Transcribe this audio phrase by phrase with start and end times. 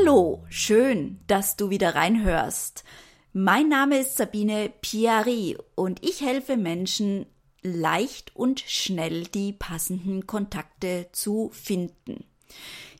[0.00, 2.84] Hallo, schön, dass du wieder reinhörst.
[3.32, 7.26] Mein Name ist Sabine Piari und ich helfe Menschen
[7.62, 12.24] leicht und schnell die passenden Kontakte zu finden.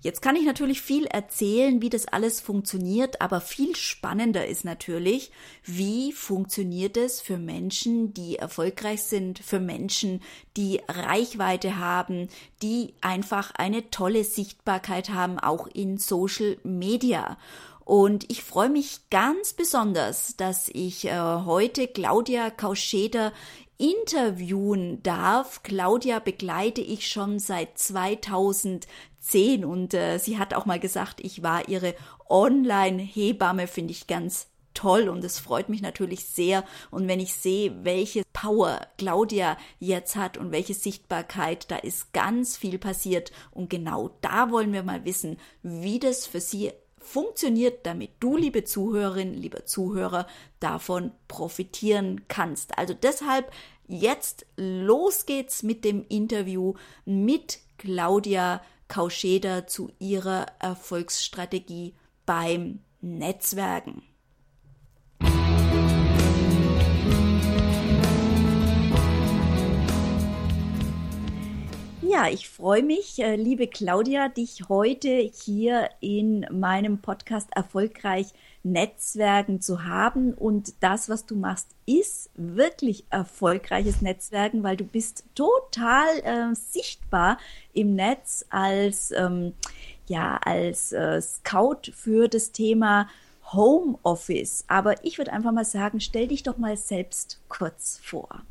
[0.02, 5.30] Jetzt kann ich natürlich viel erzählen, wie das alles funktioniert, aber viel spannender ist natürlich,
[5.64, 10.22] wie funktioniert es für Menschen, die erfolgreich sind, für Menschen,
[10.56, 12.28] die Reichweite haben,
[12.62, 17.36] die einfach eine tolle Sichtbarkeit haben, auch in Social Media.
[17.84, 23.32] Und ich freue mich ganz besonders, dass ich äh, heute Claudia Kauscheder
[23.80, 25.62] interviewen darf.
[25.62, 31.68] Claudia begleite ich schon seit 2010 und äh, sie hat auch mal gesagt, ich war
[31.68, 31.94] ihre
[32.28, 36.64] Online-Hebamme, finde ich ganz toll und es freut mich natürlich sehr.
[36.90, 42.56] Und wenn ich sehe, welche Power Claudia jetzt hat und welche Sichtbarkeit, da ist ganz
[42.56, 48.10] viel passiert und genau da wollen wir mal wissen, wie das für sie funktioniert, damit
[48.20, 50.26] du, liebe Zuhörerin, lieber Zuhörer,
[50.60, 52.78] davon profitieren kannst.
[52.78, 53.50] Also deshalb
[53.88, 61.94] jetzt los geht's mit dem Interview mit Claudia Kauscheder zu ihrer Erfolgsstrategie
[62.26, 64.02] beim Netzwerken.
[72.12, 78.26] Ja, ich freue mich, äh, liebe Claudia, dich heute hier in meinem Podcast Erfolgreich
[78.64, 80.34] Netzwerken zu haben.
[80.34, 87.38] Und das, was du machst, ist wirklich erfolgreiches Netzwerken, weil du bist total äh, sichtbar
[87.74, 89.52] im Netz als, ähm,
[90.08, 93.06] ja, als äh, Scout für das Thema
[93.52, 94.64] Homeoffice.
[94.66, 98.42] Aber ich würde einfach mal sagen, stell dich doch mal selbst kurz vor.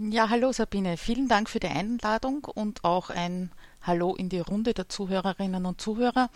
[0.00, 3.50] Ja, hallo Sabine, vielen Dank für die Einladung und auch ein
[3.82, 6.30] Hallo in die Runde der Zuhörerinnen und Zuhörer.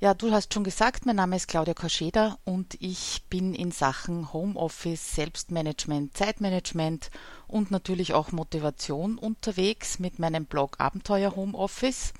[0.00, 4.32] Ja, du hast schon gesagt, mein Name ist Claudia Koscheda und ich bin in Sachen
[4.32, 7.12] Homeoffice, Selbstmanagement, Zeitmanagement
[7.46, 12.12] und natürlich auch Motivation unterwegs mit meinem Blog Abenteuer Homeoffice.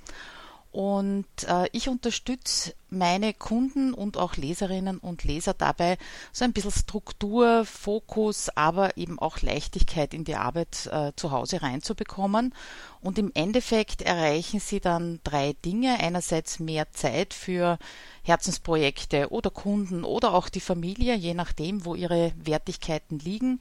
[0.71, 5.99] Und äh, ich unterstütze meine Kunden und auch Leserinnen und Leser dabei,
[6.33, 11.63] so ein bisschen Struktur, Fokus, aber eben auch Leichtigkeit in die Arbeit äh, zu Hause
[11.63, 12.55] reinzubekommen.
[13.01, 16.01] Und im Endeffekt erreichen sie dann drei Dinge.
[16.01, 17.79] Einerseits mehr Zeit für
[18.23, 23.61] Herzensprojekte oder Kunden oder auch die Familie, je nachdem, wo ihre Wertigkeiten liegen.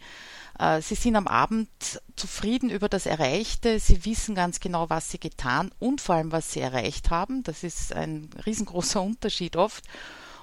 [0.60, 1.70] Äh, sie sind am Abend
[2.16, 3.80] zufrieden über das Erreichte.
[3.80, 7.44] Sie wissen ganz genau, was sie getan und vor allem, was sie erreicht haben.
[7.44, 9.84] Das ist ein riesengroßer Unterschied oft.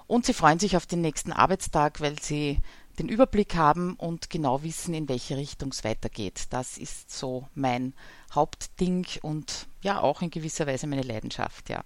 [0.07, 2.61] Und sie freuen sich auf den nächsten Arbeitstag, weil sie
[2.99, 6.45] den Überblick haben und genau wissen, in welche Richtung es weitergeht.
[6.51, 7.95] Das ist so mein
[8.33, 11.83] Hauptding und ja auch in gewisser Weise meine Leidenschaft, ja.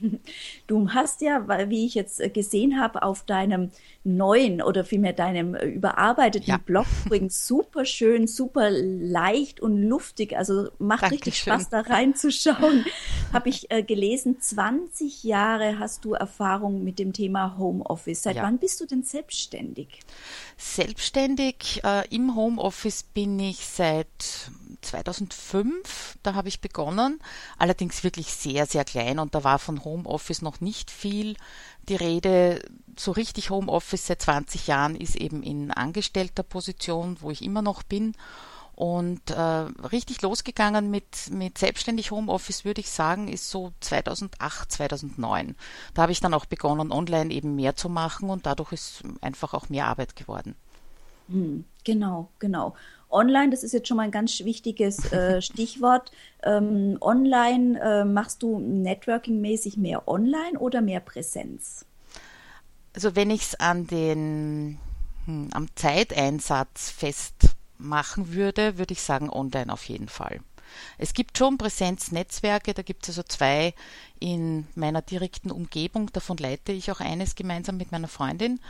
[0.66, 3.70] Du hast ja, wie ich jetzt gesehen habe, auf deinem
[4.02, 6.56] neuen oder vielmehr deinem überarbeiteten ja.
[6.58, 10.36] Blog übrigens super schön, super leicht und luftig.
[10.36, 11.24] Also macht Dankeschön.
[11.24, 12.84] richtig Spaß, da reinzuschauen.
[13.32, 18.22] habe ich äh, gelesen, 20 Jahre hast du Erfahrung mit dem Thema Homeoffice.
[18.22, 18.42] Seit ja.
[18.42, 20.00] wann bist du denn selbstständig?
[20.56, 24.06] Selbstständig äh, im Homeoffice bin ich seit
[24.82, 27.20] 2005, da habe ich begonnen,
[27.58, 31.36] allerdings wirklich sehr, sehr klein und da war von Homeoffice noch nicht viel
[31.88, 32.60] die Rede.
[32.96, 37.82] So richtig Homeoffice seit 20 Jahren ist eben in angestellter Position, wo ich immer noch
[37.82, 38.14] bin.
[38.76, 45.54] Und äh, richtig losgegangen mit, mit selbstständig Homeoffice, würde ich sagen, ist so 2008, 2009.
[45.94, 49.54] Da habe ich dann auch begonnen, online eben mehr zu machen und dadurch ist einfach
[49.54, 50.56] auch mehr Arbeit geworden.
[51.28, 52.74] Hm, genau, genau.
[53.14, 56.10] Online, das ist jetzt schon mal ein ganz wichtiges äh, Stichwort.
[56.42, 61.86] Ähm, online äh, machst du networking-mäßig mehr online oder mehr Präsenz?
[62.94, 64.78] Also wenn ich es an den
[65.26, 70.40] hm, am Zeiteinsatz festmachen würde, würde ich sagen online auf jeden Fall.
[70.98, 73.74] Es gibt schon Präsenznetzwerke, da gibt es also zwei
[74.18, 78.60] in meiner direkten Umgebung, davon leite ich auch eines gemeinsam mit meiner Freundin.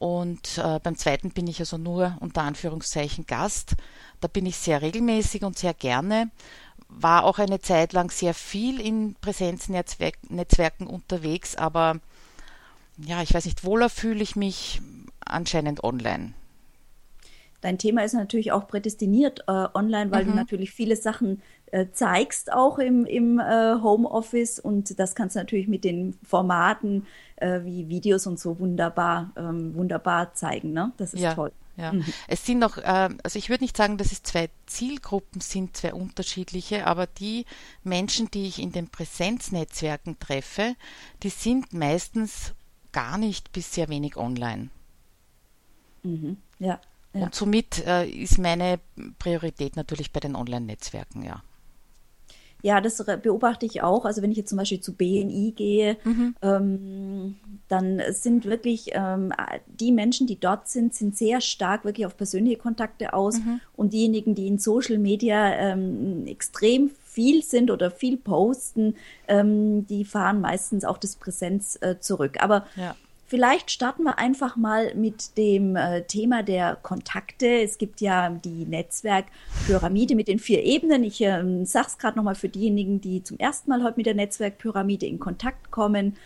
[0.00, 3.76] Und äh, beim zweiten bin ich also nur unter Anführungszeichen Gast.
[4.22, 6.30] Da bin ich sehr regelmäßig und sehr gerne.
[6.88, 12.00] War auch eine Zeit lang sehr viel in Präsenznetzwerken unterwegs, aber
[12.96, 14.80] ja, ich weiß nicht, wohler fühle ich mich
[15.20, 16.32] anscheinend online.
[17.60, 20.30] Dein Thema ist natürlich auch prädestiniert äh, online, weil mhm.
[20.30, 25.40] du natürlich viele Sachen äh, zeigst auch im, im äh, Homeoffice und das kannst du
[25.40, 27.06] natürlich mit den Formaten
[27.36, 30.72] äh, wie Videos und so wunderbar, ähm, wunderbar zeigen.
[30.72, 30.92] Ne?
[30.96, 31.34] Das ist ja.
[31.34, 31.52] toll.
[31.76, 31.92] Ja.
[31.92, 32.04] Mhm.
[32.28, 35.94] Es sind noch, äh, also ich würde nicht sagen, dass es zwei Zielgruppen sind, zwei
[35.94, 37.46] unterschiedliche, aber die
[37.82, 40.74] Menschen, die ich in den Präsenznetzwerken treffe,
[41.22, 42.54] die sind meistens
[42.92, 44.68] gar nicht bis sehr wenig online.
[46.02, 46.36] Mhm.
[46.58, 46.80] Ja,
[47.12, 47.24] ja.
[47.24, 48.78] Und somit äh, ist meine
[49.18, 51.42] Priorität natürlich bei den Online-Netzwerken, ja.
[52.62, 54.04] Ja, das beobachte ich auch.
[54.04, 56.34] Also wenn ich jetzt zum Beispiel zu BNI gehe, mhm.
[56.42, 57.36] ähm,
[57.68, 59.32] dann sind wirklich ähm,
[59.66, 63.38] die Menschen, die dort sind, sind sehr stark wirklich auf persönliche Kontakte aus.
[63.38, 63.60] Mhm.
[63.76, 68.96] Und diejenigen, die in Social Media ähm, extrem viel sind oder viel posten,
[69.28, 72.36] ähm, die fahren meistens auch das Präsenz äh, zurück.
[72.40, 72.94] Aber ja.
[73.30, 77.46] Vielleicht starten wir einfach mal mit dem äh, Thema der Kontakte.
[77.62, 81.04] Es gibt ja die Netzwerkpyramide mit den vier Ebenen.
[81.04, 84.16] Ich äh, sage es gerade nochmal für diejenigen, die zum ersten Mal heute mit der
[84.16, 86.16] Netzwerkpyramide in Kontakt kommen.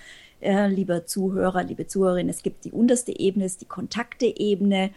[0.41, 4.89] Äh, lieber Zuhörer, liebe Zuhörerin, es gibt die unterste Ebene, ist die Kontakte-Ebene.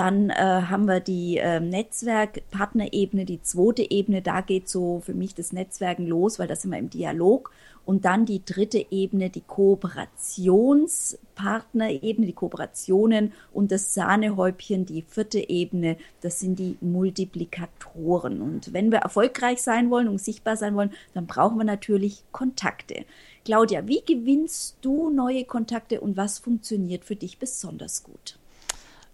[0.00, 4.22] Dann äh, haben wir die äh, Netzwerkpartnerebene, die zweite Ebene.
[4.22, 7.52] Da geht so für mich das Netzwerken los, weil da sind wir im Dialog.
[7.84, 15.98] Und dann die dritte Ebene, die Kooperationspartnerebene, die Kooperationen und das Sahnehäubchen, die vierte Ebene,
[16.22, 18.40] das sind die Multiplikatoren.
[18.40, 23.04] Und wenn wir erfolgreich sein wollen und sichtbar sein wollen, dann brauchen wir natürlich Kontakte.
[23.44, 28.39] Claudia, wie gewinnst du neue Kontakte und was funktioniert für dich besonders gut?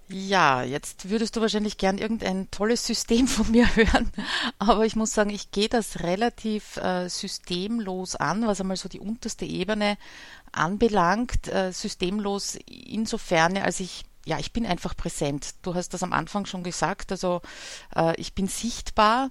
[0.08, 4.12] Ja, jetzt würdest du wahrscheinlich gern irgendein tolles System von mir hören,
[4.58, 9.00] aber ich muss sagen, ich gehe das relativ äh, systemlos an, was einmal so die
[9.00, 9.98] unterste Ebene
[10.52, 11.48] anbelangt.
[11.48, 15.54] Äh, systemlos insofern, als ich ja, ich bin einfach präsent.
[15.62, 17.42] Du hast das am Anfang schon gesagt, also
[17.94, 19.30] äh, ich bin sichtbar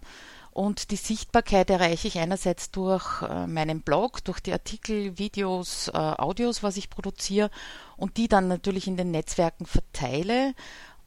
[0.52, 5.98] und die Sichtbarkeit erreiche ich einerseits durch äh, meinen Blog, durch die Artikel, Videos, äh,
[5.98, 7.52] Audios, was ich produziere
[7.98, 10.54] und die dann natürlich in den Netzwerken verteile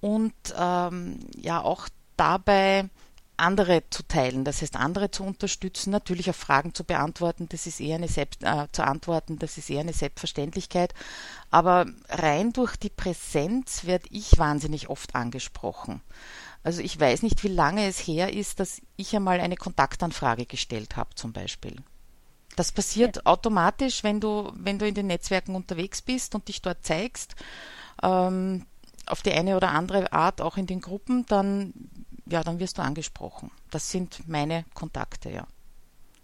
[0.01, 2.89] und ähm, ja auch dabei
[3.39, 7.81] andere zu teilen, das heißt andere zu unterstützen, natürlich auch Fragen zu beantworten, das ist
[7.81, 10.93] eher eine Selbst, äh, zu antworten, das ist eher eine Selbstverständlichkeit.
[11.51, 16.03] Aber rein durch die Präsenz werde ich wahnsinnig oft angesprochen.
[16.63, 20.97] Also ich weiß nicht, wie lange es her ist, dass ich einmal eine Kontaktanfrage gestellt
[20.97, 21.77] habe, zum Beispiel.
[22.57, 23.23] Das passiert ja.
[23.27, 27.37] automatisch, wenn du, wenn du in den Netzwerken unterwegs bist und dich dort zeigst,
[28.03, 28.67] ähm,
[29.07, 31.73] auf die eine oder andere Art, auch in den Gruppen, dann,
[32.27, 33.51] ja, dann wirst du angesprochen.
[33.71, 35.47] Das sind meine Kontakte, ja.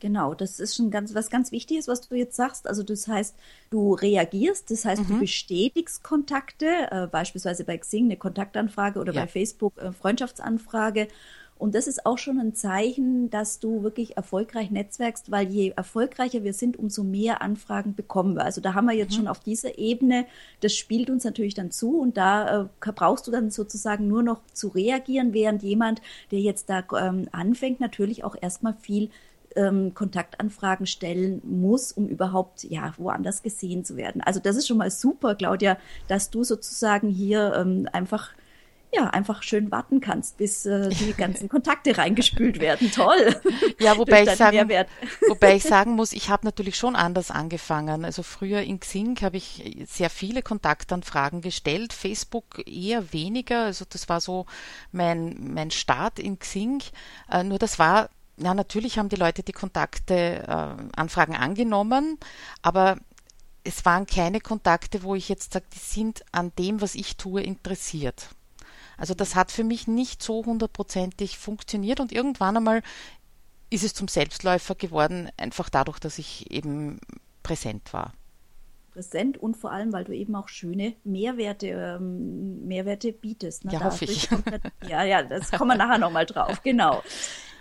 [0.04, 2.66] Genau, das ist schon ganz was ganz Wichtiges, was du jetzt sagst.
[2.66, 3.34] Also das heißt,
[3.70, 5.08] du reagierst, das heißt, mhm.
[5.08, 9.22] du bestätigst Kontakte, äh, beispielsweise bei Xing eine Kontaktanfrage oder ja.
[9.22, 11.08] bei Facebook äh, Freundschaftsanfrage.
[11.56, 16.42] Und das ist auch schon ein Zeichen, dass du wirklich erfolgreich netzwerkst, weil je erfolgreicher
[16.42, 18.44] wir sind, umso mehr Anfragen bekommen wir.
[18.44, 19.16] Also da haben wir jetzt mhm.
[19.16, 20.26] schon auf dieser Ebene,
[20.60, 24.40] das spielt uns natürlich dann zu und da äh, brauchst du dann sozusagen nur noch
[24.52, 26.02] zu reagieren, während jemand,
[26.32, 29.10] der jetzt da ähm, anfängt, natürlich auch erstmal viel
[29.56, 34.20] ähm, Kontaktanfragen stellen muss, um überhaupt ja woanders gesehen zu werden.
[34.20, 35.78] Also das ist schon mal super, Claudia,
[36.08, 38.30] dass du sozusagen hier ähm, einfach
[38.94, 42.90] ja, einfach schön warten kannst, bis äh, die ganzen Kontakte reingespült werden.
[42.90, 43.34] Toll.
[43.80, 44.68] Ja, wobei ich, sagen,
[45.28, 48.04] wobei ich sagen muss, ich habe natürlich schon anders angefangen.
[48.04, 53.64] Also früher in Xing habe ich sehr viele Kontaktanfragen gestellt, Facebook eher weniger.
[53.64, 54.46] Also das war so
[54.92, 56.82] mein, mein Start in Xing.
[57.30, 62.18] Äh, nur das war ja, natürlich haben die Leute die Kontakte, äh, Anfragen angenommen,
[62.62, 62.96] aber
[63.62, 67.42] es waren keine Kontakte, wo ich jetzt sage, die sind an dem, was ich tue,
[67.42, 68.28] interessiert.
[68.96, 72.82] Also das hat für mich nicht so hundertprozentig funktioniert und irgendwann einmal
[73.70, 77.00] ist es zum Selbstläufer geworden, einfach dadurch, dass ich eben
[77.42, 78.12] präsent war.
[78.92, 83.64] Präsent und vor allem, weil du eben auch schöne Mehrwerte, ähm, Mehrwerte bietest.
[83.64, 83.72] Ne?
[83.72, 84.28] Ja, da hoffe ich.
[84.88, 87.02] Ja, ja, das kommen wir nachher nochmal drauf, genau.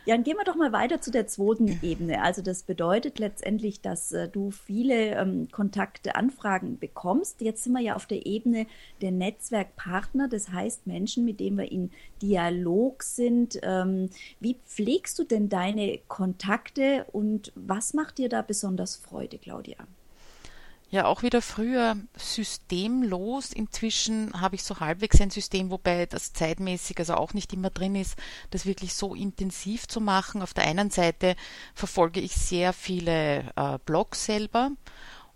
[0.06, 2.22] Ja, dann gehen wir doch mal weiter zu der zweiten Ebene.
[2.22, 7.40] Also das bedeutet letztendlich, dass äh, du viele ähm, Kontakte, Anfragen bekommst.
[7.40, 8.68] Jetzt sind wir ja auf der Ebene
[9.02, 11.90] der Netzwerkpartner, das heißt Menschen, mit denen wir in
[12.22, 13.60] Dialog sind.
[13.64, 14.10] Ähm,
[14.42, 19.78] wie pflegst du denn deine Kontakte und was macht dir da besonders Freude, Claudia?
[20.94, 23.52] Ja, auch wieder früher systemlos.
[23.52, 27.96] Inzwischen habe ich so halbwegs ein System, wobei das zeitmäßig also auch nicht immer drin
[27.96, 28.16] ist,
[28.52, 30.44] das wirklich so intensiv zu machen.
[30.44, 31.36] Auf der einen Seite
[31.74, 34.70] verfolge ich sehr viele äh, Blogs selber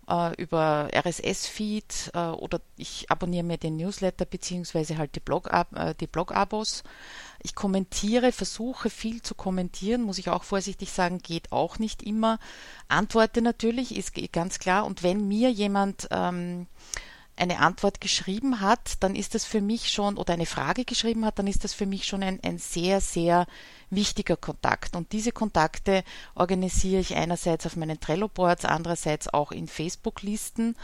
[0.08, 5.94] äh, über RSS-Feed äh, oder ich abonniere mir den Newsletter beziehungsweise halt die Blog äh,
[6.00, 6.82] die Blog-Abos.
[7.40, 12.38] Ich kommentiere, versuche viel zu kommentieren, muss ich auch vorsichtig sagen, geht auch nicht immer.
[12.88, 14.84] Antworte natürlich, ist ganz klar.
[14.84, 16.66] Und wenn mir jemand ähm,
[17.38, 21.38] eine Antwort geschrieben hat, dann ist das für mich schon, oder eine Frage geschrieben hat,
[21.38, 23.46] dann ist das für mich schon ein, ein sehr, sehr
[23.90, 24.96] wichtiger Kontakt.
[24.96, 26.04] Und diese Kontakte
[26.34, 30.76] organisiere ich einerseits auf meinen Trello-Boards, andererseits auch in Facebook-Listen.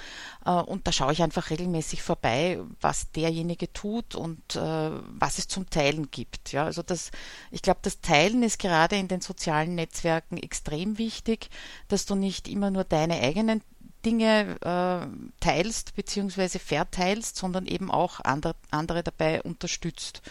[0.45, 5.49] Äh, und da schaue ich einfach regelmäßig vorbei, was derjenige tut und äh, was es
[5.49, 6.53] zum Teilen gibt.
[6.53, 7.11] Ja, also das,
[7.51, 11.51] ich glaube, das Teilen ist gerade in den sozialen Netzwerken extrem wichtig,
[11.89, 13.63] dass du nicht immer nur deine eigenen
[14.05, 16.59] Dinge äh, teilst bzw.
[16.59, 20.23] verteilst, sondern eben auch andere, andere dabei unterstützt.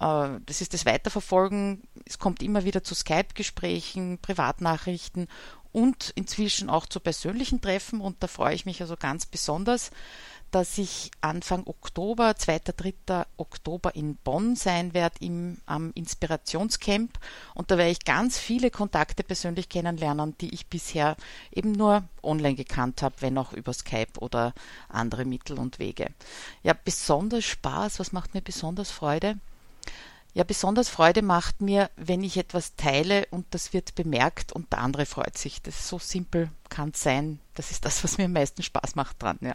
[0.00, 1.82] Äh, das ist das Weiterverfolgen.
[2.06, 5.28] Es kommt immer wieder zu Skype-Gesprächen, Privatnachrichten
[5.72, 8.00] und inzwischen auch zu persönlichen Treffen.
[8.00, 9.90] Und da freue ich mich also ganz besonders,
[10.50, 12.58] dass ich Anfang Oktober, 2.
[12.76, 13.24] 3.
[13.36, 17.18] Oktober in Bonn sein werde im, am Inspirationscamp.
[17.54, 21.16] Und da werde ich ganz viele Kontakte persönlich kennenlernen, die ich bisher
[21.52, 24.54] eben nur online gekannt habe, wenn auch über Skype oder
[24.88, 26.08] andere Mittel und Wege.
[26.62, 29.38] Ja, besonders Spaß, was macht mir besonders Freude?
[30.34, 34.80] Ja, besonders Freude macht mir, wenn ich etwas teile und das wird bemerkt und der
[34.80, 35.62] andere freut sich.
[35.62, 37.40] Das ist so simpel kann es sein.
[37.54, 39.54] Das ist das, was mir am meisten Spaß macht dran, ja.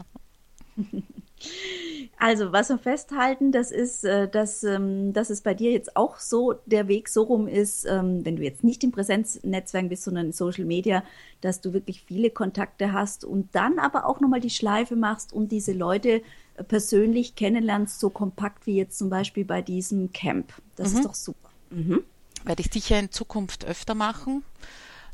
[2.17, 6.19] Also, was wir festhalten, das ist, äh, dass, ähm, dass es bei dir jetzt auch
[6.19, 10.27] so der Weg so rum ist, ähm, wenn du jetzt nicht im Präsenznetzwerk bist, sondern
[10.27, 11.03] in Social Media,
[11.41, 15.51] dass du wirklich viele Kontakte hast und dann aber auch nochmal die Schleife machst und
[15.51, 16.21] diese Leute
[16.55, 20.53] äh, persönlich kennenlernst, so kompakt wie jetzt zum Beispiel bei diesem Camp.
[20.77, 20.97] Das mhm.
[20.99, 21.49] ist doch super.
[21.71, 22.03] Mhm.
[22.45, 24.43] Werde ich sicher in Zukunft öfter machen.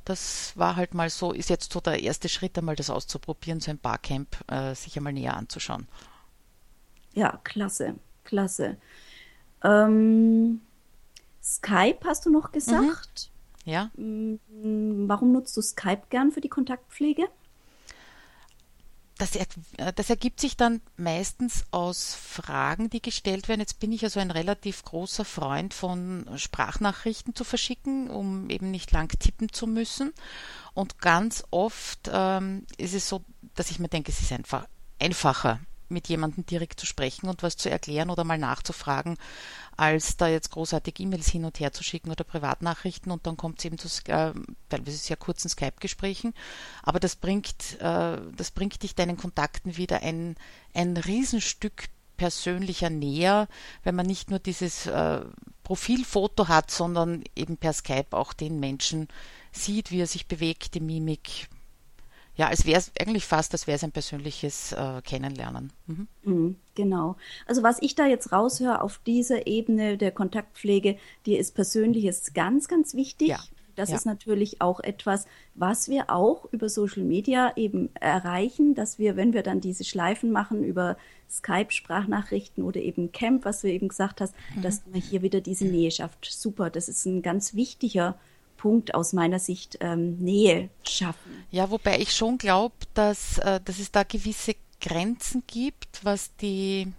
[0.10, 3.70] Das war halt mal so, ist jetzt so der erste Schritt, einmal das auszuprobieren, so
[3.70, 5.88] ein Barcamp äh, sich einmal näher anzuschauen.
[7.14, 8.78] Ja, klasse, klasse.
[9.64, 10.62] Ähm,
[11.44, 13.30] Skype hast du noch gesagt?
[13.66, 13.72] Mhm.
[13.72, 13.92] Ja.
[13.98, 14.40] Mm,
[15.08, 17.28] warum nutzt du Skype gern für die Kontaktpflege?
[19.20, 19.46] Das, er,
[19.78, 23.60] äh, das, ergibt sich dann meistens aus Fragen, die gestellt werden.
[23.60, 28.92] Jetzt bin ich also ein relativ großer Freund von Sprachnachrichten zu verschicken, um eben nicht
[28.92, 30.14] lang tippen zu müssen.
[30.74, 33.24] Und ganz oft ähm, ist es so,
[33.56, 34.66] dass ich mir denke, es ist einfach
[35.00, 35.60] einfacher,
[35.90, 39.18] mit jemandem direkt zu sprechen und was zu erklären oder mal nachzufragen,
[39.80, 43.60] als da jetzt großartig E-Mails hin und her zu schicken oder Privatnachrichten und dann kommt
[43.60, 44.34] es eben zu äh,
[44.68, 46.34] teilweise sehr kurzen Skype-Gesprächen.
[46.84, 50.36] Aber das bringt, äh, das bringt dich deinen Kontakten wieder ein,
[50.74, 51.86] ein Riesenstück
[52.18, 53.48] persönlicher näher,
[53.84, 55.22] wenn man nicht nur dieses äh,
[55.64, 59.08] Profilfoto hat, sondern eben per Skype auch den Menschen
[59.54, 61.48] sieht, wie er sich bewegt, die Mimik,
[62.40, 65.74] ja, als wäre es eigentlich fast, als wäre es ein persönliches äh, Kennenlernen.
[65.88, 66.08] Mhm.
[66.24, 67.18] Mhm, genau.
[67.46, 72.70] Also was ich da jetzt raushöre auf dieser Ebene der Kontaktpflege, dir ist Persönliches ganz,
[72.70, 73.28] ganz wichtig.
[73.28, 73.40] Ja.
[73.76, 73.98] Das ja.
[73.98, 79.34] ist natürlich auch etwas, was wir auch über Social Media eben erreichen, dass wir, wenn
[79.34, 80.96] wir dann diese Schleifen machen über
[81.30, 84.62] Skype, Sprachnachrichten oder eben Camp, was du eben gesagt hast, mhm.
[84.62, 86.26] dass man hier wieder diese Nähe schafft.
[86.32, 88.18] Super, das ist ein ganz wichtiger
[88.60, 91.46] Punkt aus meiner Sicht ähm, Nähe schaffen.
[91.50, 96.92] Ja, wobei ich schon glaube, dass, äh, dass es da gewisse Grenzen gibt, was die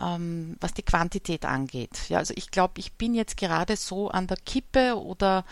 [0.00, 2.08] ähm, was die Quantität angeht.
[2.08, 5.44] Ja, also ich glaube, ich bin jetzt gerade so an der Kippe oder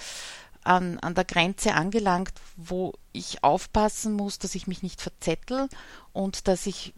[0.63, 5.69] an, an der Grenze angelangt, wo ich aufpassen muss, dass ich mich nicht verzettel
[6.13, 6.95] und dass ich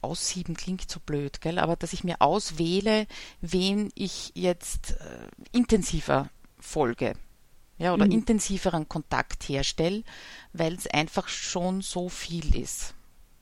[0.00, 1.58] aussieben klingt so blöd, gell?
[1.58, 3.06] aber dass ich mir auswähle,
[3.40, 6.30] wen ich jetzt äh, intensiver
[6.64, 7.14] folge
[7.78, 8.12] ja, oder mhm.
[8.12, 10.04] intensiveren Kontakt herstelle,
[10.52, 12.94] weil es einfach schon so viel ist.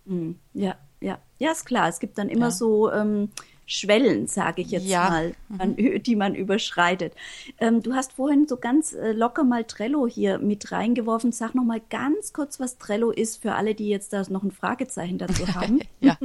[0.05, 0.39] Mhm.
[0.55, 1.19] Ja, ja.
[1.39, 1.89] Ja, ist klar.
[1.89, 2.51] Es gibt dann immer ja.
[2.51, 3.31] so ähm,
[3.67, 5.09] Schwellen, sage ich jetzt ja.
[5.09, 6.03] mal, mhm.
[6.03, 7.15] die man überschreitet.
[7.59, 11.33] Ähm, du hast vorhin so ganz äh, locker mal Trello hier mit reingeworfen.
[11.33, 14.51] Sag noch mal ganz kurz, was Trello ist für alle, die jetzt da noch ein
[14.51, 15.81] Fragezeichen dazu haben.
[16.01, 16.17] ja,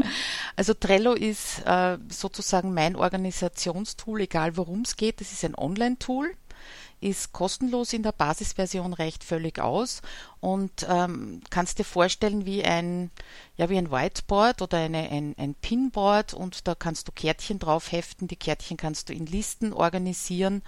[0.55, 5.19] also Trello ist äh, sozusagen mein Organisationstool, egal worum es geht.
[5.21, 6.31] Es ist ein Online-Tool
[6.99, 10.01] ist kostenlos in der Basisversion, reicht völlig aus.
[10.39, 13.11] Und ähm, kannst dir vorstellen wie ein,
[13.55, 17.91] ja, wie ein Whiteboard oder eine, ein, ein Pinboard und da kannst du Kärtchen drauf
[17.91, 20.63] heften, die Kärtchen kannst du in Listen organisieren.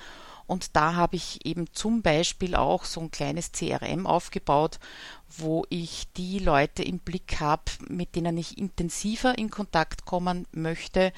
[0.49, 4.79] Und da habe ich eben zum Beispiel auch so ein kleines CRM aufgebaut,
[5.27, 11.13] wo ich die Leute im Blick habe, mit denen ich intensiver in Kontakt kommen möchte,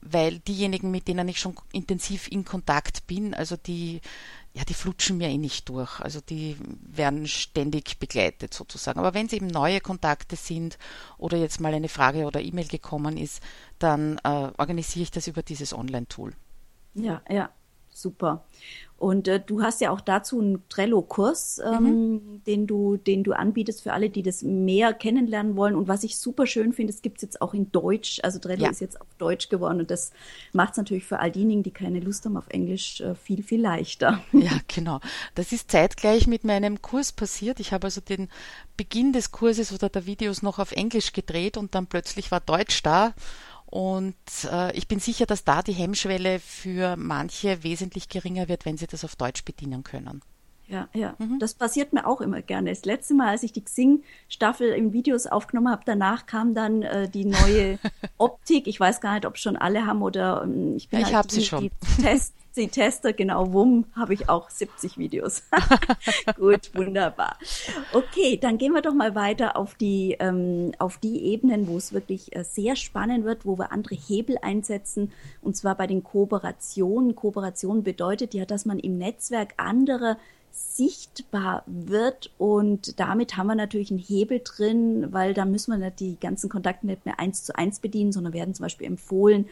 [0.00, 4.00] weil diejenigen, mit denen ich schon intensiv in Kontakt bin, also die
[4.54, 6.00] ja, die flutschen mir eh nicht durch.
[6.00, 8.98] Also die werden ständig begleitet sozusagen.
[8.98, 10.78] Aber wenn es eben neue Kontakte sind
[11.16, 13.42] oder jetzt mal eine Frage oder E-Mail gekommen ist,
[13.78, 16.34] dann äh, organisiere ich das über dieses Online-Tool.
[16.94, 17.50] Ja, ja,
[17.92, 18.44] super.
[19.02, 22.44] Und äh, du hast ja auch dazu einen Trello-Kurs, ähm, mhm.
[22.46, 25.74] den du, den du anbietest für alle, die das mehr kennenlernen wollen.
[25.74, 28.20] Und was ich super schön finde, es gibt es jetzt auch in Deutsch.
[28.22, 28.70] Also Trello ja.
[28.70, 30.12] ist jetzt auf Deutsch geworden und das
[30.52, 33.60] macht es natürlich für all diejenigen, die keine Lust haben auf Englisch, äh, viel, viel
[33.60, 34.22] leichter.
[34.30, 35.00] Ja, genau.
[35.34, 37.58] Das ist zeitgleich mit meinem Kurs passiert.
[37.58, 38.28] Ich habe also den
[38.76, 42.84] Beginn des Kurses oder der Videos noch auf Englisch gedreht und dann plötzlich war Deutsch
[42.84, 43.14] da.
[43.72, 44.14] Und
[44.50, 48.86] äh, ich bin sicher, dass da die Hemmschwelle für manche wesentlich geringer wird, wenn sie
[48.86, 50.20] das auf Deutsch bedienen können.
[50.72, 51.14] Ja, ja.
[51.18, 51.38] Mhm.
[51.38, 52.70] Das passiert mir auch immer gerne.
[52.70, 57.08] Das letzte Mal, als ich die Xing-Staffel in Videos aufgenommen habe, danach kam dann äh,
[57.10, 57.78] die neue
[58.16, 58.66] Optik.
[58.66, 61.30] Ich weiß gar nicht, ob schon alle haben oder ähm, ich bin ja, ich halt
[61.30, 61.60] die, sie schon.
[61.60, 65.42] Die Test, die Tester, genau, wumm, habe ich auch 70 Videos.
[66.36, 67.36] Gut, wunderbar.
[67.92, 71.92] Okay, dann gehen wir doch mal weiter auf die, ähm, auf die Ebenen, wo es
[71.92, 75.12] wirklich äh, sehr spannend wird, wo wir andere Hebel einsetzen,
[75.42, 77.14] und zwar bei den Kooperationen.
[77.14, 80.16] Kooperation bedeutet ja, dass man im Netzwerk andere
[80.52, 86.00] sichtbar wird und damit haben wir natürlich einen Hebel drin, weil da müssen wir nicht
[86.00, 89.46] die ganzen Kontakte nicht mehr eins zu eins bedienen, sondern werden zum Beispiel empfohlen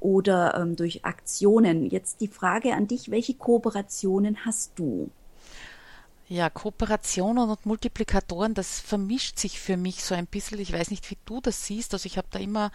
[0.00, 1.88] oder ähm, durch Aktionen.
[1.88, 5.10] Jetzt die Frage an dich, welche Kooperationen hast du?
[6.30, 10.60] Ja, Kooperationen und Multiplikatoren, das vermischt sich für mich so ein bisschen.
[10.60, 11.92] Ich weiß nicht, wie du das siehst.
[11.92, 12.70] Also ich habe da immer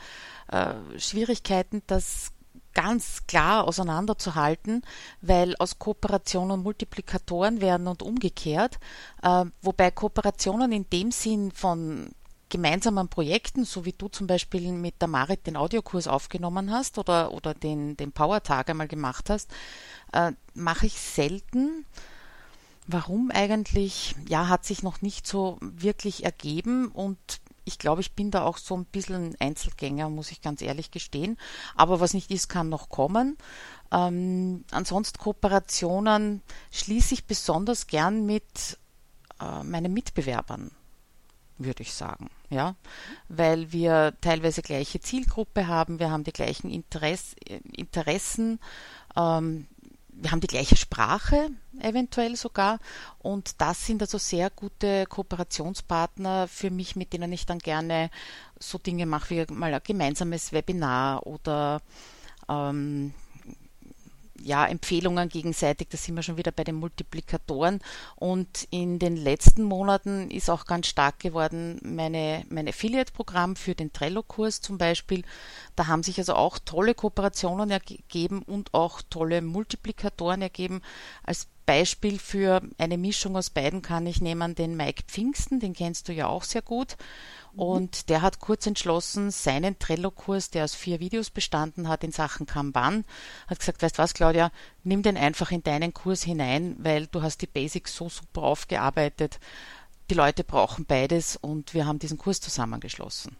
[0.51, 2.33] äh, Schwierigkeiten, das
[2.75, 4.83] ganz klar auseinanderzuhalten,
[5.21, 8.77] weil aus Kooperationen Multiplikatoren werden und umgekehrt,
[9.23, 12.11] äh, wobei Kooperationen in dem Sinn von
[12.49, 17.33] gemeinsamen Projekten, so wie du zum Beispiel mit der Marit den Audiokurs aufgenommen hast oder,
[17.33, 19.49] oder den, den Power-Tag einmal gemacht hast,
[20.13, 21.85] äh, mache ich selten.
[22.87, 24.15] Warum eigentlich?
[24.29, 27.17] Ja, hat sich noch nicht so wirklich ergeben und
[27.65, 30.91] ich glaube, ich bin da auch so ein bisschen ein Einzelgänger, muss ich ganz ehrlich
[30.91, 31.37] gestehen.
[31.75, 33.37] Aber was nicht ist, kann noch kommen.
[33.91, 36.41] Ähm, ansonsten Kooperationen
[36.71, 38.77] schließe ich besonders gern mit
[39.41, 40.71] äh, meinen Mitbewerbern
[41.57, 42.75] würde ich sagen, ja,
[43.29, 47.35] weil wir teilweise gleiche Zielgruppe haben, wir haben die gleichen Interess
[47.71, 48.59] Interessen,
[49.15, 49.67] ähm,
[50.17, 51.49] wir haben die gleiche Sprache,
[51.79, 52.79] eventuell sogar,
[53.19, 58.09] und das sind also sehr gute Kooperationspartner für mich, mit denen ich dann gerne
[58.59, 61.81] so Dinge mache wie mal ein gemeinsames Webinar oder
[62.47, 63.13] ähm,
[64.41, 67.79] ja, Empfehlungen gegenseitig, da sind wir schon wieder bei den Multiplikatoren.
[68.15, 73.93] Und in den letzten Monaten ist auch ganz stark geworden meine, mein Affiliate-Programm für den
[73.93, 75.23] Trello-Kurs zum Beispiel.
[75.75, 80.81] Da haben sich also auch tolle Kooperationen ergeben und auch tolle Multiplikatoren ergeben.
[81.23, 86.07] Als Beispiel für eine Mischung aus beiden kann ich nehmen den Mike Pfingsten, den kennst
[86.07, 86.95] du ja auch sehr gut.
[87.55, 87.61] Mhm.
[87.61, 92.45] Und der hat kurz entschlossen, seinen Trello-Kurs, der aus vier Videos bestanden hat in Sachen
[92.45, 93.05] Kanban,
[93.47, 94.51] hat gesagt, weißt was, Claudia,
[94.83, 99.39] nimm den einfach in deinen Kurs hinein, weil du hast die Basics so super aufgearbeitet.
[100.09, 103.37] Die Leute brauchen beides und wir haben diesen Kurs zusammengeschlossen.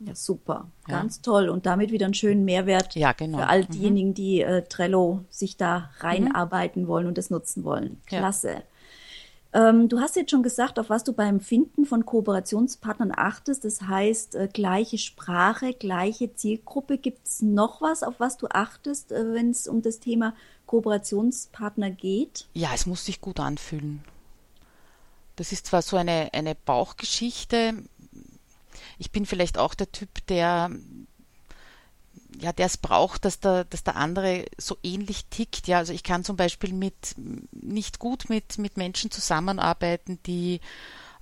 [0.00, 0.68] Ja, super.
[0.86, 1.22] Ganz ja.
[1.22, 1.48] toll.
[1.48, 3.38] Und damit wieder einen schönen Mehrwert ja, genau.
[3.38, 3.68] für all mhm.
[3.68, 4.14] diejenigen, mhm.
[4.14, 6.88] die äh, Trello sich da reinarbeiten mhm.
[6.88, 8.02] wollen und es nutzen wollen.
[8.06, 8.52] Klasse.
[8.52, 8.62] Ja.
[9.54, 13.64] Ähm, du hast jetzt schon gesagt, auf was du beim Finden von Kooperationspartnern achtest.
[13.64, 16.98] Das heißt, äh, gleiche Sprache, gleiche Zielgruppe.
[16.98, 20.34] Gibt es noch was, auf was du achtest, äh, wenn es um das Thema
[20.66, 22.48] Kooperationspartner geht?
[22.52, 24.04] Ja, es muss sich gut anfühlen.
[25.36, 27.74] Das ist zwar so eine, eine Bauchgeschichte,
[28.98, 30.70] ich bin vielleicht auch der Typ, der
[32.40, 35.68] ja, der es braucht, dass der, dass der andere so ähnlich tickt.
[35.68, 37.14] Ja, also ich kann zum Beispiel mit
[37.52, 40.60] nicht gut mit, mit Menschen zusammenarbeiten, die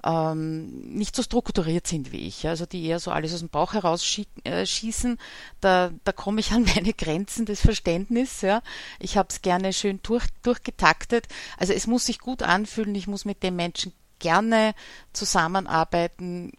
[0.04, 3.72] ähm, nicht so strukturiert sind wie ich, also die eher so alles aus dem Bauch
[3.74, 5.18] heraus äh, schießen.
[5.60, 8.42] Da, da komme ich an meine Grenzen des Verständnisses.
[8.42, 8.62] Ja.
[8.98, 11.28] Ich habe es gerne schön durch, durchgetaktet.
[11.56, 12.94] Also es muss sich gut anfühlen.
[12.94, 14.74] Ich muss mit dem Menschen gerne
[15.12, 16.52] zusammenarbeiten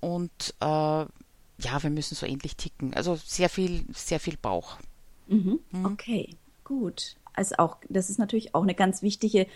[0.00, 1.06] und äh,
[1.58, 2.94] ja, wir müssen so ähnlich ticken.
[2.94, 4.76] Also sehr viel, sehr viel Bauch.
[5.26, 5.60] Mhm.
[5.70, 5.86] Mhm.
[5.86, 7.16] Okay, gut.
[7.34, 9.46] Also auch, das ist natürlich auch eine ganz wichtige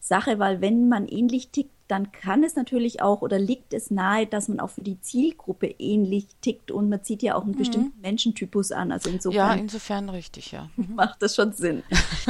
[0.00, 4.26] Sache, weil wenn man ähnlich tickt, dann kann es natürlich auch oder liegt es nahe,
[4.26, 7.58] dass man auch für die Zielgruppe ähnlich tickt und man zieht ja auch einen mhm.
[7.58, 8.92] bestimmten Menschentypus an.
[8.92, 9.36] Also insofern.
[9.36, 10.68] Ja, insofern richtig, ja.
[10.76, 10.96] Mhm.
[10.96, 11.82] Macht das schon Sinn.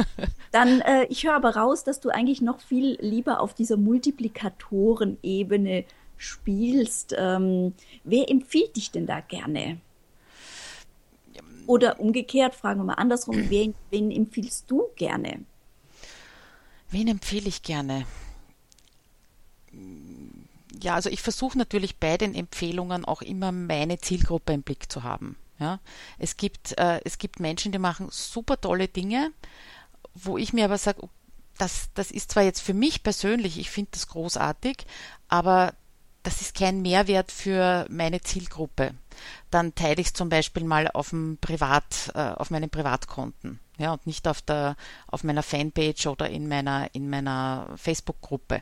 [0.51, 5.85] dann, äh, ich höre aber raus, dass du eigentlich noch viel lieber auf dieser Multiplikatoren-Ebene
[6.19, 7.15] spielst.
[7.17, 9.79] Ähm, wer empfiehlt dich denn da gerne?
[11.65, 15.39] Oder umgekehrt, fragen wir mal andersrum, wen, wen empfiehlst du gerne?
[16.91, 18.05] Wen empfehle ich gerne?
[20.81, 25.03] Ja, also ich versuche natürlich bei den Empfehlungen auch immer meine Zielgruppe im Blick zu
[25.03, 25.37] haben.
[25.59, 25.79] Ja,
[26.17, 29.31] es gibt, äh, es gibt Menschen, die machen super tolle Dinge,
[30.13, 31.07] wo ich mir aber sage,
[31.57, 34.85] das, das ist zwar jetzt für mich persönlich, ich finde das großartig,
[35.27, 35.73] aber
[36.23, 38.93] das ist kein Mehrwert für meine Zielgruppe.
[39.51, 43.93] Dann teile ich es zum Beispiel mal auf dem Privat, äh, auf meinen Privatkonten, ja,
[43.93, 44.75] und nicht auf der,
[45.07, 48.55] auf meiner Fanpage oder in meiner, in meiner Facebook-Gruppe.
[48.55, 48.61] Äh,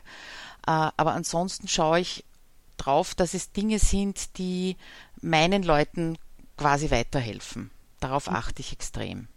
[0.66, 2.24] aber ansonsten schaue ich
[2.76, 4.76] drauf, dass es Dinge sind, die
[5.20, 6.16] meinen Leuten
[6.56, 7.70] quasi weiterhelfen.
[8.00, 8.36] Darauf mhm.
[8.36, 9.28] achte ich extrem.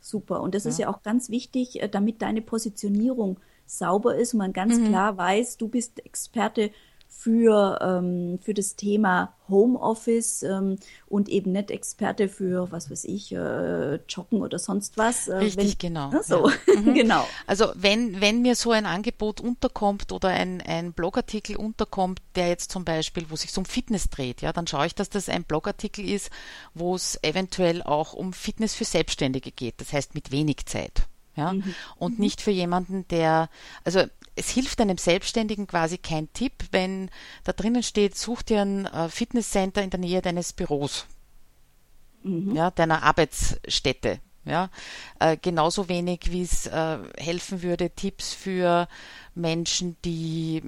[0.00, 0.40] Super.
[0.40, 0.70] Und das ja.
[0.70, 4.88] ist ja auch ganz wichtig, äh, damit deine Positionierung sauber ist und man ganz mhm.
[4.88, 6.70] klar weiß, du bist Experte
[7.16, 13.32] für, ähm, für das Thema Homeoffice ähm, und eben nicht Experte für, was weiß ich,
[13.32, 15.28] äh, Joggen oder sonst was.
[15.28, 16.10] Äh, Richtig, wenn, genau.
[16.22, 16.54] So, ja.
[16.80, 16.94] mhm.
[16.94, 17.26] genau.
[17.46, 22.72] Also wenn, wenn mir so ein Angebot unterkommt oder ein, ein Blogartikel unterkommt, der jetzt
[22.72, 26.08] zum Beispiel, wo sich um Fitness dreht, ja, dann schaue ich, dass das ein Blogartikel
[26.08, 26.30] ist,
[26.74, 31.04] wo es eventuell auch um Fitness für Selbstständige geht, das heißt mit wenig Zeit.
[31.36, 31.74] Ja, mhm.
[31.96, 32.24] und mhm.
[32.24, 33.48] nicht für jemanden, der,
[33.82, 34.04] also
[34.36, 37.10] es hilft einem Selbstständigen quasi kein Tipp, wenn
[37.44, 41.06] da drinnen steht, such dir ein äh, Fitnesscenter in der Nähe deines Büros,
[42.22, 42.54] mhm.
[42.54, 44.20] ja, deiner Arbeitsstätte.
[44.46, 44.68] Ja,
[45.20, 48.88] äh, genauso wenig wie es äh, helfen würde, Tipps für
[49.34, 50.62] Menschen, die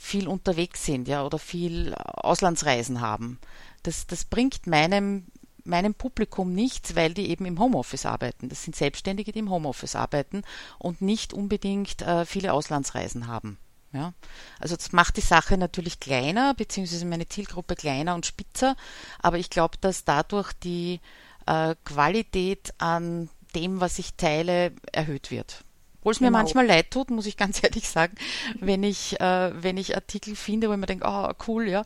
[0.00, 3.38] viel unterwegs sind, ja, oder viel Auslandsreisen haben.
[3.82, 5.26] Das, das bringt meinem
[5.68, 8.48] meinem Publikum nichts, weil die eben im Homeoffice arbeiten.
[8.48, 10.42] Das sind Selbstständige, die im Homeoffice arbeiten
[10.78, 13.58] und nicht unbedingt äh, viele Auslandsreisen haben.
[13.92, 14.12] Ja,
[14.60, 18.76] also das macht die Sache natürlich kleiner, beziehungsweise meine Zielgruppe kleiner und spitzer,
[19.18, 21.00] aber ich glaube, dass dadurch die
[21.46, 25.64] äh, Qualität an dem, was ich teile, erhöht wird.
[26.00, 26.30] Obwohl es genau.
[26.30, 28.14] mir manchmal leid tut, muss ich ganz ehrlich sagen,
[28.60, 31.84] wenn ich, äh, wenn ich Artikel finde, wo ich mir denke, oh cool, ja,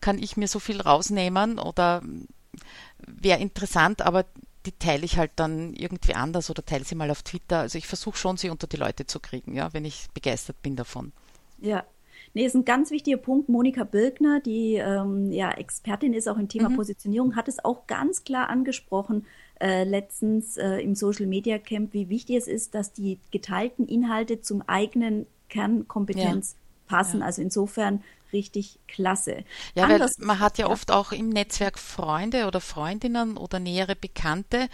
[0.00, 2.02] kann ich mir so viel rausnehmen oder
[3.06, 4.24] wäre interessant, aber
[4.66, 7.60] die teile ich halt dann irgendwie anders oder teile sie mal auf Twitter.
[7.60, 10.76] Also ich versuche schon, sie unter die Leute zu kriegen, ja, wenn ich begeistert bin
[10.76, 11.12] davon.
[11.60, 11.84] Ja.
[12.34, 13.48] Nee, ist ein ganz wichtiger Punkt.
[13.48, 16.76] Monika Birkner, die ähm, ja Expertin ist auch im Thema mhm.
[16.76, 19.26] Positionierung, hat es auch ganz klar angesprochen
[19.60, 24.40] äh, letztens äh, im Social Media Camp, wie wichtig es ist, dass die geteilten Inhalte
[24.40, 26.96] zum eigenen Kernkompetenz ja.
[26.96, 27.20] passen.
[27.20, 27.26] Ja.
[27.26, 29.44] Also insofern richtig klasse.
[29.74, 33.58] Ja, Anders weil man hat ja, ja, oft auch im Netzwerk Freunde oder Freundinnen oder
[33.58, 34.68] nähere Bekannte,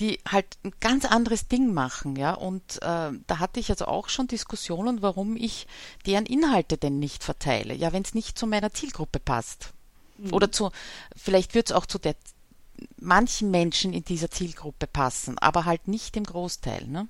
[0.00, 2.34] die halt ein ganz anderes Ding machen, ja.
[2.34, 5.66] Und äh, da hatte ich also auch schon Diskussionen, warum ich
[6.06, 7.74] deren Inhalte denn nicht verteile.
[7.74, 9.72] Ja, wenn es nicht zu meiner Zielgruppe passt.
[10.18, 10.32] Mhm.
[10.32, 10.70] Oder zu,
[11.16, 12.14] vielleicht wird es auch zu der
[12.96, 17.08] manchen Menschen in dieser Zielgruppe passen, aber halt nicht im Großteil, ne?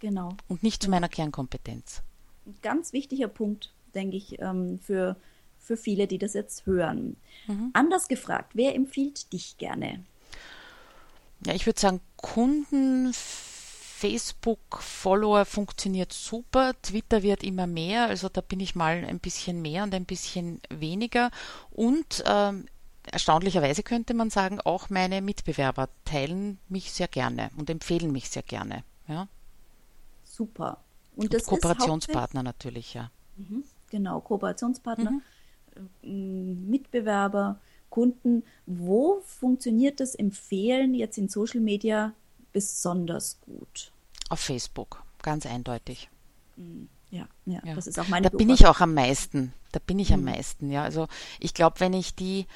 [0.00, 0.36] Genau.
[0.48, 2.02] Und nicht zu meiner Kernkompetenz.
[2.46, 5.16] Ein ganz wichtiger Punkt denke ich, ähm, für,
[5.58, 7.16] für viele, die das jetzt hören.
[7.46, 7.70] Mhm.
[7.72, 10.04] Anders gefragt, wer empfiehlt dich gerne?
[11.46, 18.60] Ja, ich würde sagen, Kunden, Facebook-Follower funktioniert super, Twitter wird immer mehr, also da bin
[18.60, 21.30] ich mal ein bisschen mehr und ein bisschen weniger.
[21.70, 22.66] Und ähm,
[23.10, 28.42] erstaunlicherweise könnte man sagen, auch meine Mitbewerber teilen mich sehr gerne und empfehlen mich sehr
[28.42, 28.84] gerne.
[29.08, 29.28] Ja.
[30.24, 30.78] Super.
[31.16, 33.10] Und, und Kooperationspartner natürlich, ja.
[33.36, 35.22] Mhm genau, Kooperationspartner, mhm.
[36.02, 38.42] Äh, Mitbewerber, Kunden.
[38.66, 42.12] Wo funktioniert das Empfehlen jetzt in Social Media
[42.52, 43.92] besonders gut?
[44.28, 46.08] Auf Facebook, ganz eindeutig.
[46.56, 46.88] Mhm.
[47.10, 49.52] Ja, ja, ja, das ist auch meine Da bin ich auch am meisten.
[49.70, 50.14] Da bin ich mhm.
[50.14, 50.82] am meisten, ja.
[50.82, 51.06] Also
[51.38, 52.46] ich glaube, wenn ich die,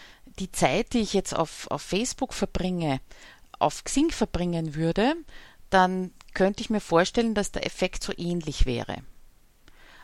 [0.40, 3.00] die Zeit, die ich jetzt auf, auf Facebook verbringe,
[3.60, 5.14] auf Xing verbringen würde,
[5.70, 9.02] dann könnte ich mir vorstellen, dass der Effekt so ähnlich wäre.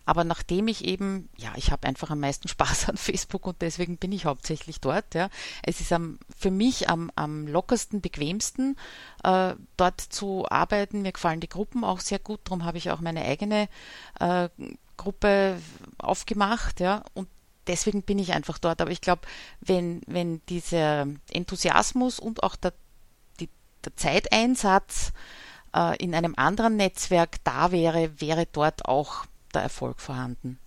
[0.06, 3.96] Aber nachdem ich eben, ja, ich habe einfach am meisten Spaß an Facebook und deswegen
[3.96, 5.14] bin ich hauptsächlich dort.
[5.14, 5.28] Ja.
[5.62, 8.76] Es ist am, für mich am, am lockersten, bequemsten,
[9.22, 11.02] äh, dort zu arbeiten.
[11.02, 12.40] Mir gefallen die Gruppen auch sehr gut.
[12.44, 13.68] Darum habe ich auch meine eigene
[14.20, 14.48] äh,
[14.96, 15.58] Gruppe
[15.98, 16.80] aufgemacht.
[16.80, 17.02] Ja.
[17.14, 17.28] Und
[17.66, 18.80] deswegen bin ich einfach dort.
[18.80, 19.22] Aber ich glaube,
[19.60, 22.74] wenn, wenn dieser Enthusiasmus und auch der,
[23.40, 23.48] die,
[23.84, 25.12] der Zeiteinsatz
[25.74, 30.58] äh, in einem anderen Netzwerk da wäre, wäre dort auch der Erfolg vorhanden.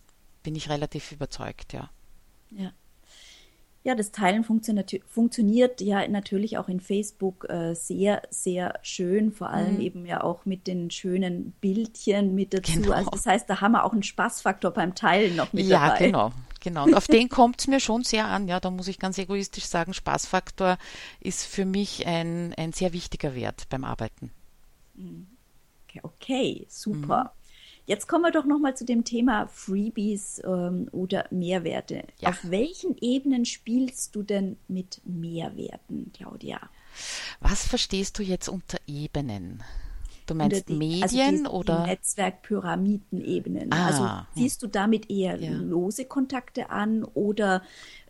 [0.44, 1.90] Bin ich relativ überzeugt, ja.
[2.52, 2.72] Ja.
[3.84, 9.50] Ja, das Teilen funktioniert, funktioniert ja natürlich auch in Facebook äh, sehr, sehr schön, vor
[9.50, 9.82] allem mhm.
[9.82, 12.82] eben ja auch mit den schönen Bildchen mit dazu.
[12.82, 12.92] Genau.
[12.92, 16.00] Also das heißt, da haben wir auch einen Spaßfaktor beim Teilen noch mit ja, dabei.
[16.02, 16.32] Ja, genau.
[16.60, 16.84] Genau.
[16.84, 18.50] Und auf den kommt es mir schon sehr an.
[18.50, 20.78] Ja, da muss ich ganz egoistisch sagen, Spaßfaktor
[21.22, 24.32] ist für mich ein, ein sehr wichtiger Wert beim Arbeiten.
[24.96, 25.28] Mhm.
[25.88, 27.24] Okay, okay super.
[27.24, 27.37] Mhm.
[27.88, 32.04] Jetzt kommen wir doch nochmal zu dem Thema Freebies ähm, oder Mehrwerte.
[32.20, 32.30] Ja.
[32.30, 36.60] Auf welchen Ebenen spielst du denn mit Mehrwerten, Claudia?
[37.40, 39.64] Was verstehst du jetzt unter Ebenen?
[40.28, 41.84] Du meinst die, Medien also die, oder?
[41.84, 43.72] Die Netzwerkpyramidenebenen.
[43.72, 45.52] Ah, also siehst du damit eher ja.
[45.52, 47.64] lose Kontakte an oder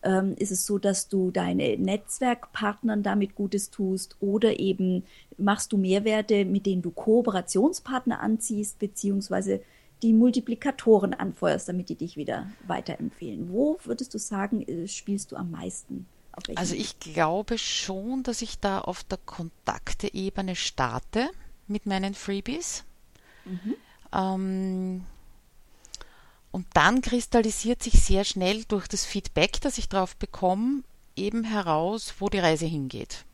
[0.04, 5.04] ähm, ist es so, dass du deine Netzwerkpartnern damit Gutes tust oder eben
[5.38, 9.62] machst du Mehrwerte, mit denen du Kooperationspartner anziehst, beziehungsweise
[10.02, 13.52] die Multiplikatoren anfeuerst, damit die dich wieder weiterempfehlen.
[13.52, 16.08] Wo würdest du sagen, äh, spielst du am meisten?
[16.56, 21.30] Also ich glaube schon, dass ich da auf der Kontakteebene starte
[21.70, 22.84] mit meinen Freebies.
[23.46, 23.76] Mhm.
[24.14, 25.06] Ähm,
[26.52, 30.84] und dann kristallisiert sich sehr schnell durch das Feedback, das ich drauf bekomme,
[31.16, 33.26] eben heraus, wo die Reise hingeht.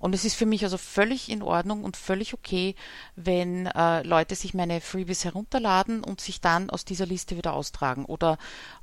[0.00, 2.74] Und es ist für mich also völlig in Ordnung und völlig okay,
[3.16, 8.06] wenn äh, Leute sich meine Freebies herunterladen und sich dann aus dieser Liste wieder austragen
[8.06, 8.38] oder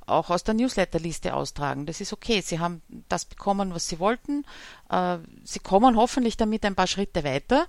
[0.06, 1.86] auch aus der Newsletterliste austragen.
[1.86, 2.40] Das ist okay.
[2.40, 4.46] Sie haben das bekommen, was sie wollten.
[4.90, 7.66] Äh, sie kommen hoffentlich damit ein paar Schritte weiter.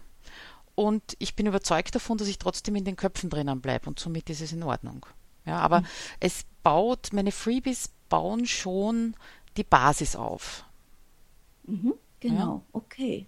[0.80, 4.30] Und ich bin überzeugt davon, dass ich trotzdem in den Köpfen drinnen bleibe und somit
[4.30, 5.06] ist es in Ordnung.
[5.46, 5.86] Ja, aber mhm.
[6.22, 9.14] es baut, meine Freebies bauen schon
[9.58, 10.64] die Basis auf.
[11.66, 12.62] Mhm, genau, ja?
[12.72, 13.26] okay.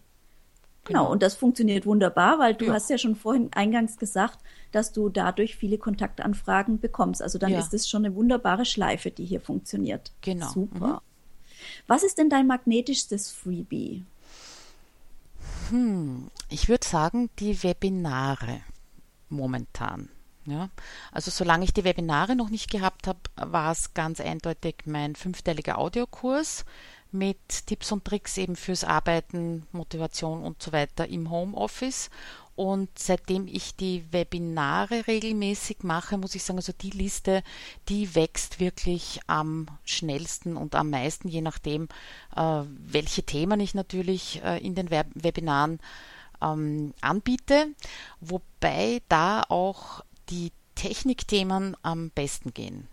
[0.85, 1.01] Genau.
[1.01, 2.73] genau, und das funktioniert wunderbar, weil du ja.
[2.73, 4.39] hast ja schon vorhin eingangs gesagt,
[4.71, 7.21] dass du dadurch viele Kontaktanfragen bekommst.
[7.21, 7.59] Also dann ja.
[7.59, 10.13] ist es schon eine wunderbare Schleife, die hier funktioniert.
[10.21, 10.47] Genau.
[10.47, 10.87] Super.
[10.87, 10.99] Mhm.
[11.87, 14.05] Was ist denn dein magnetischstes Freebie?
[15.71, 18.61] Hm, ich würde sagen, die Webinare
[19.29, 20.09] momentan.
[20.45, 20.69] Ja,
[21.11, 25.77] also solange ich die Webinare noch nicht gehabt habe, war es ganz eindeutig mein fünfteiliger
[25.77, 26.65] Audiokurs
[27.11, 32.09] mit Tipps und Tricks eben fürs Arbeiten, Motivation und so weiter im Homeoffice.
[32.61, 37.41] Und seitdem ich die Webinare regelmäßig mache, muss ich sagen, also die Liste,
[37.89, 41.87] die wächst wirklich am schnellsten und am meisten, je nachdem,
[42.35, 45.79] äh, welche Themen ich natürlich äh, in den Web Webinaren
[46.39, 47.69] ähm, anbiete.
[48.19, 52.87] Wobei da auch die Technikthemen am besten gehen.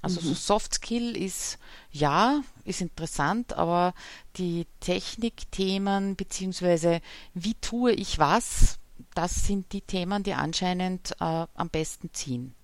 [0.00, 0.26] Also mhm.
[0.26, 1.58] so Soft Skill ist
[1.90, 3.94] ja, ist interessant, aber
[4.36, 7.00] die Technikthemen beziehungsweise
[7.34, 8.78] wie tue ich was,
[9.14, 12.54] das sind die Themen, die anscheinend äh, am besten ziehen.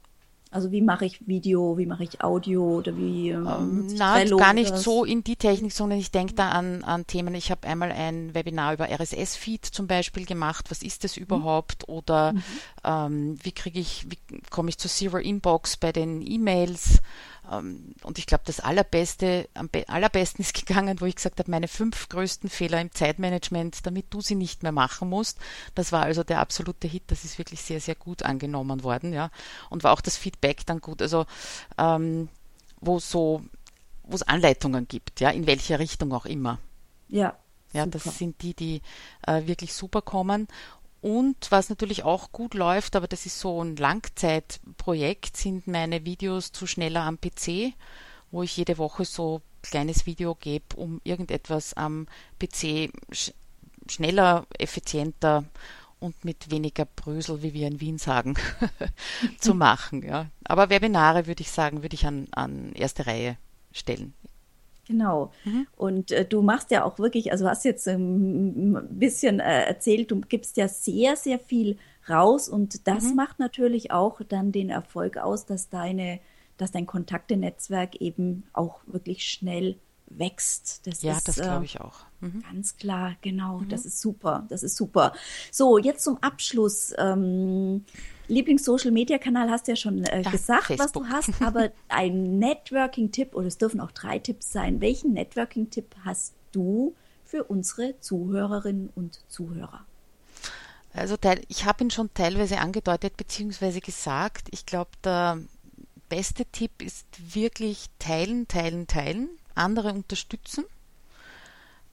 [0.50, 4.54] Also wie mache ich Video, wie mache ich Audio oder wie ähm, ähm Na, gar
[4.54, 4.82] nicht das?
[4.82, 7.34] so in die Technik, sondern ich denke da an, an Themen.
[7.34, 10.70] Ich habe einmal ein Webinar über RSS-Feed zum Beispiel gemacht.
[10.70, 11.24] Was ist das mhm.
[11.24, 11.86] überhaupt?
[11.86, 11.94] Mhm.
[11.94, 12.34] Oder.
[12.82, 17.00] Ähm, wie kriege ich, wie komme ich zur Zero Inbox bei den E-Mails?
[17.50, 21.68] Ähm, und ich glaube, das Allerbeste, am allerbesten ist gegangen, wo ich gesagt habe, meine
[21.68, 25.38] fünf größten Fehler im Zeitmanagement, damit du sie nicht mehr machen musst.
[25.74, 27.04] Das war also der absolute Hit.
[27.08, 29.30] Das ist wirklich sehr, sehr gut angenommen worden, ja.
[29.70, 31.02] Und war auch das Feedback dann gut.
[31.02, 31.26] Also,
[31.76, 32.28] ähm,
[32.80, 33.42] wo so,
[34.04, 36.58] wo es Anleitungen gibt, ja, in welche Richtung auch immer.
[37.08, 37.36] Ja.
[37.72, 37.98] Ja, super.
[38.02, 38.82] das sind die, die
[39.26, 40.48] äh, wirklich super kommen.
[41.00, 46.50] Und was natürlich auch gut läuft, aber das ist so ein Langzeitprojekt, sind meine Videos
[46.50, 47.74] zu schneller am PC,
[48.30, 52.06] wo ich jede Woche so ein kleines Video gebe, um irgendetwas am
[52.40, 53.32] PC sch
[53.90, 55.44] schneller, effizienter
[55.98, 58.34] und mit weniger Brösel, wie wir in Wien sagen,
[59.38, 60.02] zu machen.
[60.02, 60.26] Ja.
[60.44, 63.36] Aber Webinare würde ich sagen, würde ich an, an erste Reihe
[63.72, 64.14] stellen.
[64.88, 65.30] Genau.
[65.44, 65.66] Mhm.
[65.76, 70.10] Und äh, du machst ja auch wirklich, also hast jetzt ähm, ein bisschen äh, erzählt,
[70.10, 73.16] du gibst ja sehr, sehr viel raus und das mhm.
[73.16, 76.20] macht natürlich auch dann den Erfolg aus, dass deine,
[76.56, 80.86] dass dein Kontaktenetzwerk eben auch wirklich schnell wächst.
[80.86, 82.06] Das ja, ist, das glaube äh, ich auch.
[82.20, 82.42] Mhm.
[82.50, 83.62] Ganz klar, genau.
[83.68, 83.88] Das mhm.
[83.88, 84.46] ist super.
[84.48, 85.12] Das ist super.
[85.50, 86.92] So, jetzt zum Abschluss.
[86.98, 87.84] Ähm,
[88.28, 90.84] Lieblings-Social-Media-Kanal hast du ja schon äh, gesagt, Facebook.
[90.84, 94.80] was du hast, aber ein Networking-Tipp, oder es dürfen auch drei Tipps sein.
[94.80, 99.84] Welchen Networking-Tipp hast du für unsere Zuhörerinnen und Zuhörer?
[100.92, 101.16] Also
[101.48, 103.80] ich habe ihn schon teilweise angedeutet bzw.
[103.80, 104.48] gesagt.
[104.50, 105.38] Ich glaube, der
[106.08, 110.64] beste Tipp ist wirklich teilen, teilen, teilen, andere unterstützen,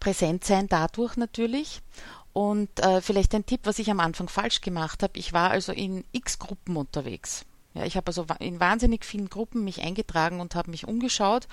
[0.06, 1.82] präsent sein dadurch natürlich
[2.32, 5.18] und äh, vielleicht ein Tipp, was ich am Anfang falsch gemacht habe.
[5.18, 7.44] Ich war also in X Gruppen unterwegs.
[7.74, 11.48] Ja, ich habe also in wahnsinnig vielen Gruppen mich eingetragen und habe mich umgeschaut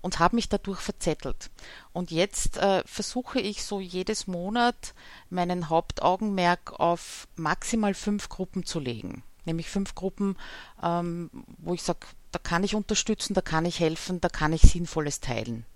[0.00, 1.50] und habe mich dadurch verzettelt.
[1.92, 4.94] Und jetzt äh, versuche ich so jedes Monat
[5.28, 9.22] meinen Hauptaugenmerk auf maximal fünf Gruppen zu legen.
[9.44, 10.38] Nämlich fünf Gruppen,
[10.82, 14.62] ähm, wo ich sage, da kann ich unterstützen, da kann ich helfen, da kann ich
[14.62, 15.66] Sinnvolles teilen.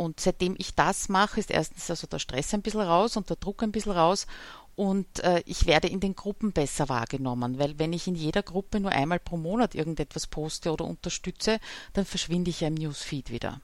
[0.00, 3.36] Und seitdem ich das mache, ist erstens also der Stress ein bisschen raus und der
[3.36, 4.26] Druck ein bisschen raus
[4.74, 8.80] und äh, ich werde in den Gruppen besser wahrgenommen, weil wenn ich in jeder Gruppe
[8.80, 11.60] nur einmal pro Monat irgendetwas poste oder unterstütze,
[11.92, 13.60] dann verschwinde ich ja im Newsfeed wieder.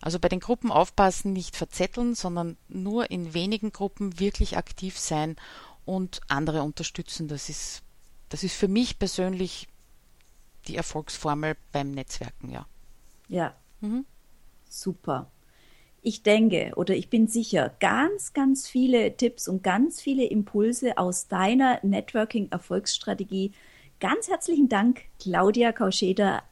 [0.00, 5.34] Also bei den Gruppen aufpassen, nicht verzetteln, sondern nur in wenigen Gruppen wirklich aktiv sein
[5.84, 7.26] und andere unterstützen.
[7.26, 7.82] Das ist,
[8.28, 9.66] das ist für mich persönlich
[10.68, 12.64] die Erfolgsformel beim Netzwerken, ja.
[13.28, 13.56] Ja.
[13.80, 14.06] Mhm.
[14.70, 15.30] Super.
[16.00, 21.28] Ich denke oder ich bin sicher, ganz, ganz viele Tipps und ganz viele Impulse aus
[21.28, 23.52] deiner Networking-Erfolgsstrategie.
[23.98, 26.42] Ganz herzlichen Dank, Claudia Kauscheder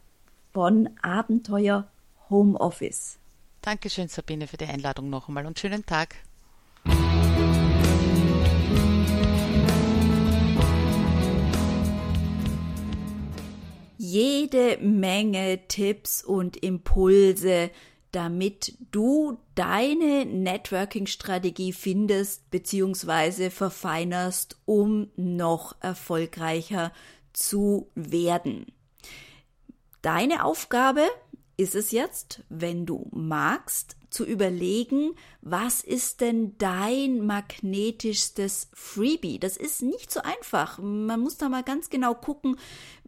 [0.52, 1.88] von Abenteuer
[2.28, 3.18] Homeoffice.
[3.62, 6.16] Dankeschön, Sabine, für die Einladung noch einmal und schönen Tag.
[13.96, 17.70] Jede Menge Tipps und Impulse,
[18.18, 23.48] damit du deine Networking-Strategie findest bzw.
[23.48, 26.92] verfeinerst, um noch erfolgreicher
[27.32, 28.66] zu werden.
[30.02, 31.06] Deine Aufgabe
[31.56, 39.38] ist es jetzt, wenn du magst, zu überlegen, was ist denn dein magnetischstes Freebie?
[39.38, 40.80] Das ist nicht so einfach.
[40.80, 42.56] Man muss da mal ganz genau gucken,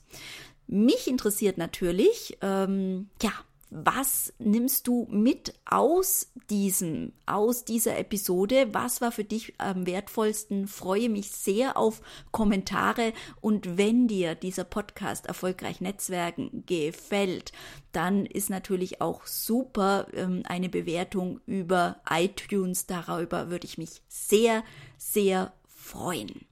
[0.69, 3.33] Mich interessiert natürlich, ähm, ja,
[3.71, 8.69] was nimmst du mit aus diesem, aus dieser Episode?
[8.73, 10.67] Was war für dich am wertvollsten?
[10.67, 12.03] Freue mich sehr auf
[12.33, 17.53] Kommentare und wenn dir dieser Podcast erfolgreich Netzwerken gefällt,
[17.93, 22.87] dann ist natürlich auch super ähm, eine Bewertung über iTunes.
[22.87, 24.65] Darüber würde ich mich sehr,
[24.99, 26.50] sehr freuen.